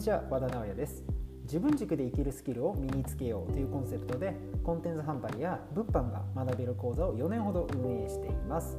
[0.00, 1.04] にちは和田直也です。
[1.42, 4.34] 自分軸で生きるスキルを身につけようというコンセプトで
[4.64, 8.78] コンテンツ販売や物販が学べる講座を4年ほど運営しています。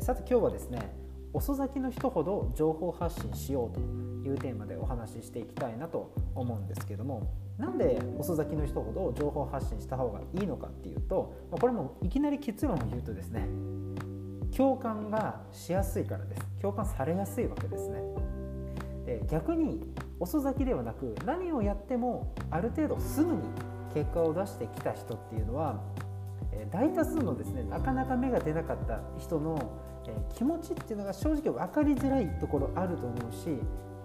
[0.00, 0.94] さて今日はですね
[1.32, 3.80] 遅咲きの人ほど情報発信しようと
[4.28, 13.48] いうテーマでお話ししていきたいなと思うんですけどもなんで遅咲きの人ほど情報発信した方がいいのかっていうとこれもいきなり結論を言うとですね
[14.54, 16.42] 共感がしやすいからです。
[16.60, 18.02] 共感されやすいわけですね。
[19.06, 19.80] で逆に
[20.20, 23.38] 遅咲きではなく何をやってもある程度すぐに
[23.94, 25.80] 結果を出してきた人っていうのは
[26.70, 29.70] 大多数のですねなかなか芽が出なかった人の
[30.34, 33.58] 気持ちっていうのが正直分かりづらいところあると思うし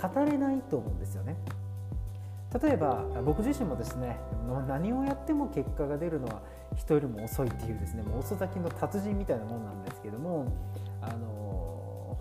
[0.00, 1.36] 語れないと思うんですよね。
[2.62, 4.18] 例えば僕自身もですね
[4.66, 6.40] 何をやっても結果が出るのは
[6.76, 10.50] 人よりも遅いっていうですねもう遅咲きの達人みたいなもんなんですけども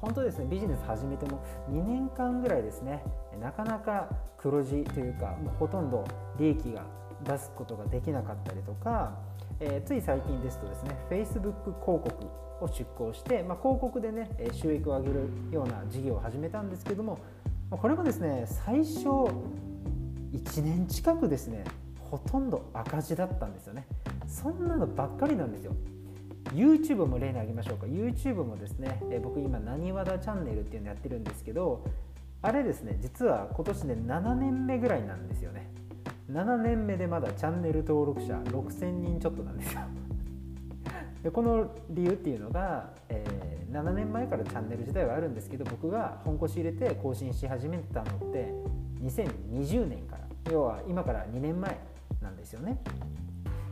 [0.01, 3.03] 本当ですねビジネス始めても2年間ぐらいですね
[3.41, 6.05] なかなか黒字というかもうほとんど
[6.39, 6.85] 利益が
[7.23, 9.17] 出すことができなかったりとか、
[9.59, 12.09] えー、つい最近ですとですね Facebook 広告
[12.61, 17.19] を出稿して、まあ、広告でね収益を上げるような事業を始めたんですけども
[17.69, 21.63] これもですね最初1年近くですね
[22.09, 23.85] ほとんど赤字だったんですよね。
[24.27, 25.73] そんなのばっかりなんですよ。
[26.53, 27.85] YouTube も例に挙げましょうか。
[27.85, 31.83] YouTube もですねえ僕今なにわだチャンネルっていうのやってるんですけど
[32.41, 35.69] あれですね実は今年で7年目ぐらいなんですよね。
[36.31, 39.81] 7年目でまだチャンネル登録者6000人ちょっとなんですよ。
[41.23, 48.53] でこの理由っていうのが、えー、7年前からチャンネル自体はあるんですけど僕が本腰入れて更新し始めたのって
[49.01, 50.27] 2020年から。
[50.51, 51.77] 要は今から2年前
[52.21, 52.77] なんですよね。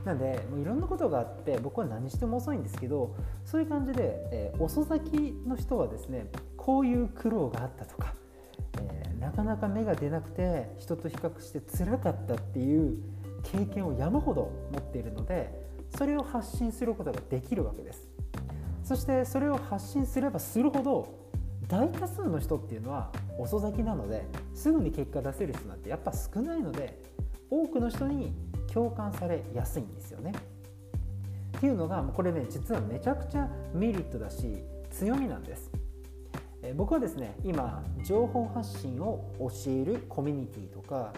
[0.05, 5.17] なんでもういろんなことがあって僕は何しても遅いんですけどそういう感じで、えー、遅咲き
[5.47, 8.13] の人はですねこういう苦労があったとか、
[8.79, 12.97] えー、なかなか芽が出なくて人と比較して辛かったっていう
[13.43, 15.65] 経験を山ほど持っているので
[15.97, 18.07] それを発信することができるわけです。
[18.83, 21.25] そしてそれを発信すればするほど
[21.67, 27.01] 大多数の人っていうのは遅咲きなのですぐに結果出せる人なんてやっぱ少ないので
[27.49, 28.33] 多くの人に
[28.75, 30.33] 共感されやすいんですよね。
[31.57, 34.57] っていうのがこれね実はめちゃくちゃメリットだし
[34.91, 35.71] 強みなんです。
[36.61, 41.13] え僕はですね今情報発信を教えるコミュニティとか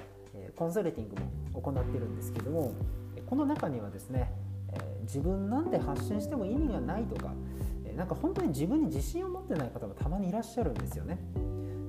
[0.55, 1.15] コンサルティング
[1.51, 2.73] も行ってるんですけども
[3.25, 4.31] この中にはですね
[5.01, 7.33] 自分なんて発信しても意味がないとか
[7.95, 11.17] なんか本当に自分に自信を持ってない方もたまにいらっしゃるんですよね。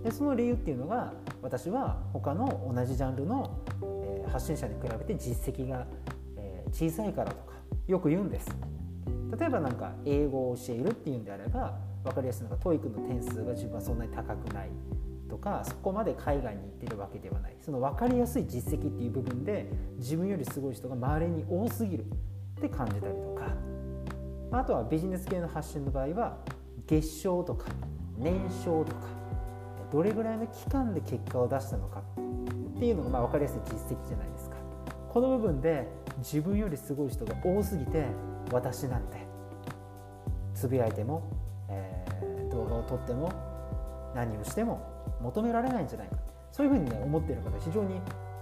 [0.02, 1.12] でその理由っていうのが
[1.42, 3.58] 私は他の同じジャンルの、
[4.28, 5.87] 発信者に比べて実績が、
[6.71, 7.55] 小さいからとか
[7.87, 8.49] よく言うんです。
[9.39, 14.71] 例えば何か英語を教えるっていうんであれば分かりやすいのが TOEIC の点数が自分はそんなに高くない
[15.28, 23.53] とかそこまで海外に行ってるわけではないその分かりやすい実績っていう部分で自分よりすごい人が周りに多すぎるって感じたりとか
[24.59, 26.39] あとはビジネス系の発信の場合は
[26.87, 27.66] 月賞とか
[28.16, 29.00] 年商とか
[29.93, 32.03] どれぐらいの期間で結果を出したのか
[32.78, 34.56] っていうのがまあ分かりやすい実績じゃないですか。
[35.11, 35.87] この部分で
[36.19, 38.06] 自分よりすごい人が多すぎて
[38.50, 39.28] 私なんて。
[40.59, 41.22] つぶやいても、
[41.69, 43.33] えー、動画を撮っても
[44.12, 44.83] 何をしても
[45.21, 46.16] 求められないんじゃないか。
[46.50, 48.00] そういうふうにね思っている方非常に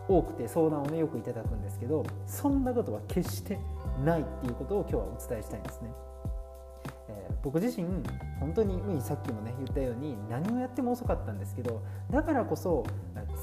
[0.09, 3.59] 多くて相談をねよくいただくんですけどそんなことは決して
[4.03, 5.91] ないっていうことを今日はお伝えしたいんですね。
[7.47, 7.87] 僕自身
[8.41, 11.81] 本当にさっきもね言ったように何をやっても遅かったんですけど
[12.11, 12.85] だからこそ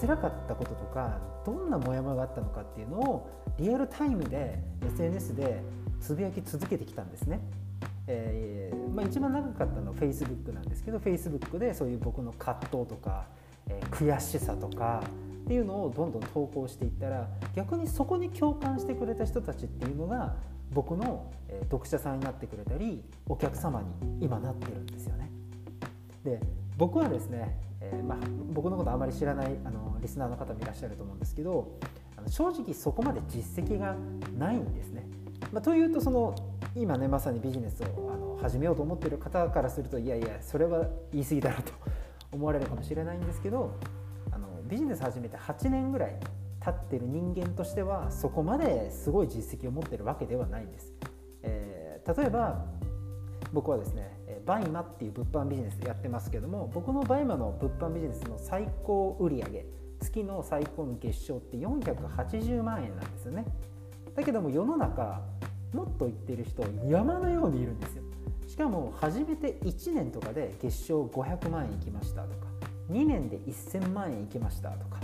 [0.01, 5.63] 辛かったこととかどんなモヤモヤがあったのかっていうのをリアルタイムで SNS で
[6.01, 7.39] つぶやき続けてきたんですね。
[8.07, 13.27] えーまあ、一番長かったのは Facebook なんですけど Facebook でそういう僕の葛藤とか、
[13.69, 15.01] えー、悔しさとか
[15.45, 20.35] っていうのをどんどん投稿していったら逆にそこに共感してくれた人たちっていうのが
[20.73, 21.31] 僕の
[21.69, 23.87] 読者さんになってくれたりお客様に
[24.21, 25.29] 今なってるんですよね。
[26.23, 26.39] で
[26.77, 28.17] 僕はですね、えー、まあ、
[28.53, 31.77] 僕のことあまり知らないあのリスナーの方もいらっしゃると思うんですけど
[32.17, 33.95] あの正直そこまで実績が
[34.37, 35.07] ないんですね。
[35.51, 36.35] まあ、というとその
[36.75, 41.73] 今ねまさにビジネスをあの始めようと思ってる方からするといやいやそれは言い過ぎだろうと
[42.31, 43.75] 思われるかもしれないんですけど
[44.31, 46.15] あのビジネス始めて8年ぐらい
[46.63, 50.93] 経ってる人間としてはそこまですごい実績を持ってるわけではないんです。
[51.41, 52.65] えー、例えば
[53.51, 59.65] 僕はですねバイマっていう物販ビジネスやってますけども僕のバイマの物販ビジネスの最高売上
[59.99, 63.45] 月の最高の月商って480万円なんですよね
[64.15, 65.21] だけども世の中
[65.73, 68.03] もっといってる人山のようにいるんですよ
[68.47, 72.47] しかも始めて1年とかで月商500万円いきましたとか
[72.91, 74.99] 2年で1000万円いきましたとか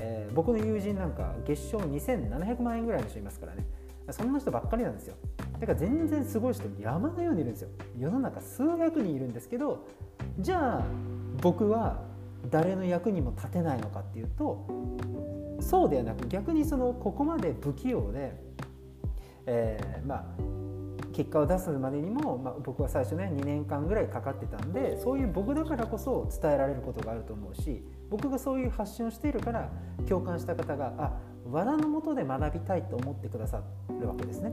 [0.00, 3.66] えー、僕の友人なんか月賞2700万円ぐらいの人いますからね。
[4.10, 5.14] そんな人ばっかりなんですよ。
[5.60, 7.68] だから全然すごい人山のようにいるんですよ。
[7.98, 9.86] 世の中数百人いるんですけど
[10.38, 10.84] じゃあ
[11.42, 12.02] 僕は
[12.50, 14.66] 誰の役にも立てないのかっていうと
[15.60, 18.32] そうではなく逆にそのここまで不器用で、
[19.46, 20.24] えー、まあ
[21.12, 29.70] 結果を出すまでにも、まあ、僕は最初ね2年間ぐらいかかってたんでそういう僕だからこそ伝えられることがあると思うし僕がそういう発信をしているから
[30.08, 31.12] 共感した方があ
[31.50, 34.52] 和田のもとで学びたいと思ってくださるわけですね。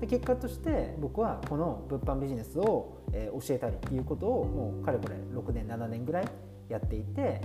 [0.00, 6.28] で結果として僕はこの物販ビジネスを、え教えたりっていうことをもうかれこれ6年7年ぐらい
[6.68, 7.40] やっていて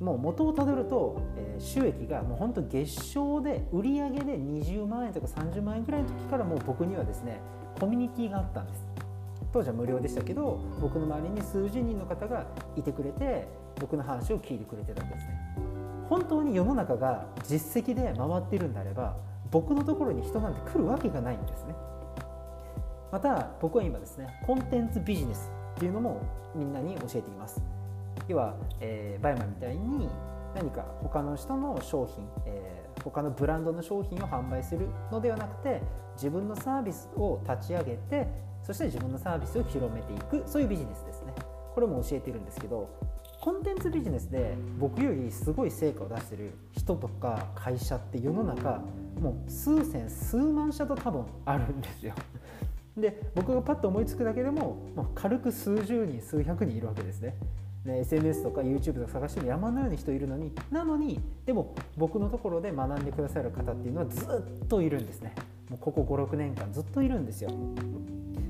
[0.00, 7.40] もう元をたどると、えー、収益がもう本当月賞で売り上げで20万円とか30万円ぐらいの時からもう僕にはですね
[7.80, 8.86] コミュニティがあったんです
[9.52, 12.46] 当時は無料でしたけど僕の周りに数十人の方が
[12.76, 13.48] いてくれて
[13.80, 15.32] 僕の話を聞いてくれてたわけですね。
[16.08, 19.16] 本当に世の中が実績で回っているんであれば
[19.50, 21.74] 僕のところに人なんて来るわけがないんですね。
[23.10, 26.20] また僕は今ですねコンテンツビジネスっていうのも
[26.54, 27.62] みんなに教えています。
[28.26, 30.08] 要は、えー、バイマみたいに
[30.54, 35.80] 何か他の人の商品、えー、他のブランドの商品を販売するのではなくて
[36.16, 38.26] 自分のサービスを立ち上げて
[38.68, 41.32] そして自分のサービスを広めていくそういうビジネスですね。
[41.74, 42.90] これも教えてるんですけど
[43.40, 48.82] コンテンツビジネスで僕よりすごい成果を出してる人とか会社って世の中
[49.18, 52.12] もう数千数万社と多分あるんですよ。
[52.94, 57.36] で僕がパッと思いつくだけでももう軽く数十人数百人いるわけですね。
[57.84, 65.32] ね、SNS とか YouTube とか探しても山のように人いるのになのにでも僕のところで学んでくださる方っていうのはずっといるんですね。
[65.70, 67.50] もうここ56年間ずっといるんですよ。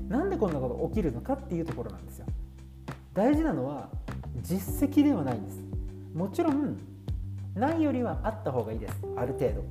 [0.09, 2.25] なんでこんなことが起きるのかっていうところなんですよ。
[3.13, 3.89] 大事なのは
[4.41, 5.61] 実績ではないんです。
[6.13, 6.77] もちろん
[7.55, 8.95] ないよりはあった方がいいです。
[9.15, 9.63] ある程度。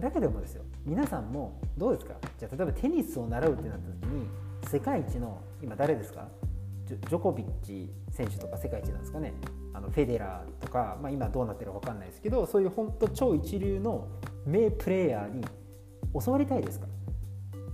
[0.00, 2.14] だけどもですよ皆さんもどうですか？
[2.38, 4.26] じゃあ例えばテニスを習うってなった時に
[4.66, 6.28] 世界一の今誰ですか？
[6.86, 9.34] ジョコビッチ選手とか世界一なんですかね？
[9.72, 14.08] あのフェデラーとか、まあ、今どうなってるか分かんないですけどそういう本当超一流の
[14.46, 15.44] 名プレーヤーに
[16.24, 16.86] 教わりたいですか？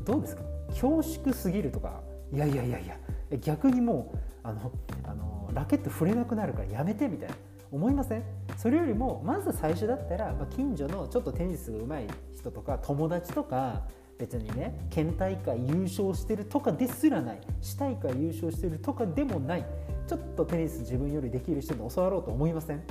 [0.05, 0.43] どうですか？
[0.71, 2.01] 恐縮すぎるとか
[2.33, 2.97] いやいやいやいや
[3.39, 4.73] 逆にもうあの
[5.05, 7.35] あのラケット触れなくなるからやめてみたいな。
[7.73, 8.25] 思いません？
[8.57, 13.83] それよりもまず最初だったら、まあ、近所のちょっとテニスが上手い人とか友達とか
[14.19, 17.41] 別にね県大会優勝してるとかですらない。
[17.61, 19.65] 市大会優勝してるとかでもない。
[20.09, 22.83] ちょっとテニス自分よりできる人に教わろうと思いません？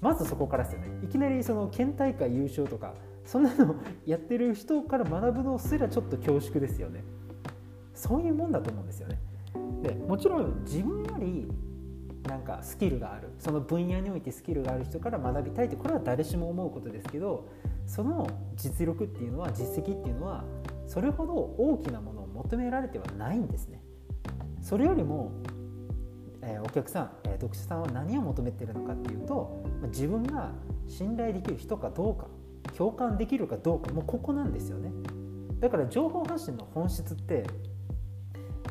[0.00, 0.88] まずそこからですよね。
[1.04, 2.94] いきなりその県大会優勝とか
[3.26, 3.74] そんなの
[4.06, 7.04] やってる人から学ぶのすらちょっと恐縮ですよね。
[7.92, 9.18] そういうもんだと思うんですよね。
[9.82, 11.50] でもちろん自分より
[12.28, 17.48] なんかスキルがあるその分野においてスキルがある人から学びたいってこれは誰しも思うことですけど
[17.86, 18.26] その
[18.56, 20.44] 実力っていうのは実績っていうのは
[20.86, 23.82] それほど大きなものを求められてはないんですね。
[24.60, 25.30] それよりも、
[26.42, 30.52] え、お客さん、え、読者さんは何を求めてるのかっていうと自分が
[30.88, 32.26] 信頼できる人かどうか。
[32.76, 34.92] 共感できるかどうかもうここなんですよね。
[35.60, 37.46] だから情報発信の本質って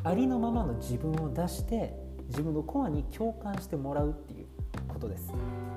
[0.04, 1.94] ありのままの自分を出して
[2.28, 4.48] 自分のコアに共感してもらうっていう
[4.88, 5.34] ことです。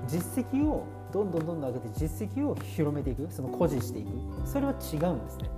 [0.07, 4.09] 実績をどんどんどんどん上げて実績を広めていくその誇示していく。
[4.47, 5.51] それは違うんですね。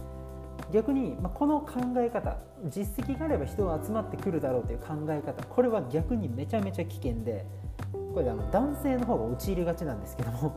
[0.73, 7.44] 逆に、まあ、この考え方実績があれば人が集まってくるだろうという考え方これは逆にめちゃめちゃ危険で
[8.12, 10.54] これであの男性の方が陥りがちなんですけども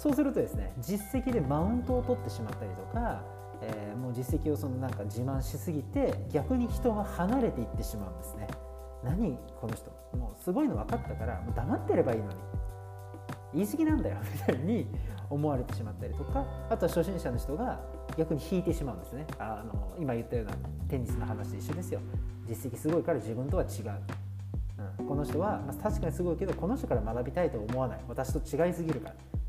[0.00, 3.22] そうするとですね実績でマウントを取ってしまったりとか、
[3.60, 8.48] えー、もう実績をそのなんか自慢しすぎて逆に人が離れていってしまうんですね。
[9.04, 9.90] 何この人。
[10.16, 12.32] もうすごいの分かったからもう黙ってればいいのに。
[13.52, 14.86] 言い過ぎなんだよみたいに
[15.28, 17.80] 思われてしまったりとかあとは初心者の人が
[18.16, 19.26] 逆に引いてしまうんですね。
[19.38, 20.52] あの今言ったような
[20.88, 22.00] テニスの話で一緒ですよ。
[22.48, 24.00] 実績すごいから自分とは違う、
[24.98, 28.00] うん、この人は、まあ、確かにすごいけどこの人から学びたいと思わない。
[28.08, 29.39] 私と違いすぎるから。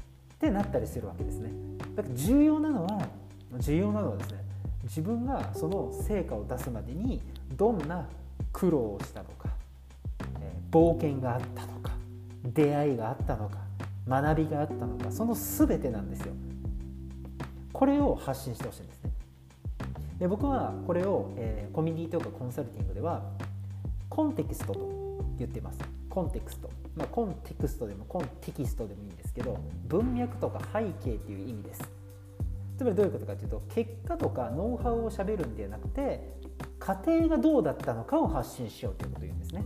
[0.41, 1.51] ってなったりするわけですね。
[1.95, 3.07] だから重要なのは
[3.59, 4.43] 重要なのはですね
[4.83, 7.21] 自分がその成果を出すまでに
[7.55, 8.07] どんな
[8.51, 9.49] 苦労をしたのか、
[10.41, 11.91] え、冒険があったのか
[12.43, 13.59] 出会いがあったのか
[14.07, 16.33] 学びがあったのかその全てなんですよ。
[17.71, 19.11] これを発信してほしいんですね。
[20.17, 23.21] で僕はこれを、えー、コミュニティとかコンサルティングでは
[24.09, 26.00] コンテキストと言ってます。
[26.11, 31.81] コンテクスト、まあ、コンテクストでもコンテキストでもいいんですけど文脈とか背景っていう意味です。
[32.77, 36.33] つまりどういうことかというと結果とかノウハウをしゃべるんではなくて
[36.79, 39.63] 過程がどうだったのかを発信しようということを言うんですね。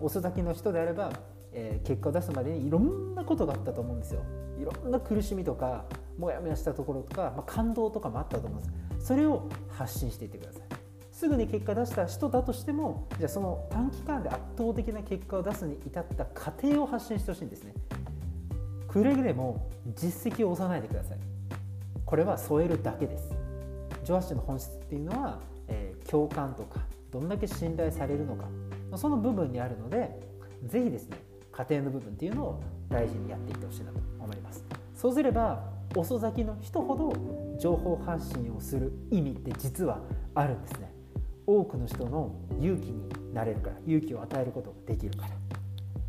[0.00, 1.12] 遅咲きの人であれば
[1.52, 4.22] えー、結果を出すまでにいろんなことがあったと思うんですよ。
[4.58, 5.84] いろんな苦しみとか
[6.18, 9.06] モヤモヤしたところとか、まあ、感動とかもあったと思うんです。
[9.06, 10.61] それを発信していってください。
[11.22, 17.74] すぐに結果出した人だとしてもじゃあその短期間で圧倒的な結果を出すに至った過程を発信してほしいんですね。
[18.88, 21.18] くれぐれも実績を押さないでください。
[22.04, 23.32] これは添えるだけです。
[24.02, 25.38] 上発信の本質っていうのは、
[25.68, 26.80] えー、共感とか
[27.12, 28.46] どんだけ信頼されるのか
[28.96, 30.10] その部分にあるので
[30.66, 31.18] ぜひですね
[31.52, 34.64] 家庭の部分っていうのを大事にやっていってほしいなと思います。
[34.96, 40.00] そうすれば遅咲きの人ほど情報発信をする意味って実は
[40.34, 40.91] あるんですね。
[41.46, 45.32] 多くの人の勇気になれるから勇気を与えることができるから。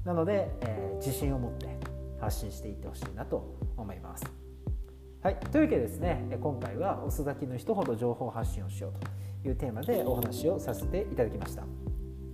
[0.06, 1.78] なので、えー、自信を持って
[2.20, 4.26] 発信していってほしいなと思います。
[5.22, 8.94] はい、というわけでですね今回は遅咲きの人ほど情報発信をしよう
[9.42, 11.64] というテーマでお話をさせていただきました。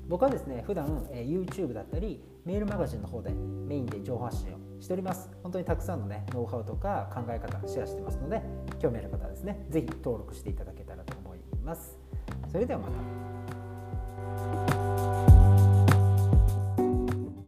[0.07, 5.29] 僕はですね普段、え YouTube だったりメールマガジンの方でメインで情報発信をしております。
[5.43, 8.41] 本当にたくさんのねノウハウとか考え方シェアしてますので
[8.79, 11.98] 興味ある方はですね是非登録していただけたらと思います。
[12.51, 13.28] それではまた。